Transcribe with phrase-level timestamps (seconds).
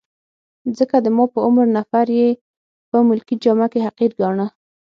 [0.77, 2.29] ځکه د ما په عمر نفر يې
[2.89, 4.47] په ملکي جامه کي حقیر ګاڼه.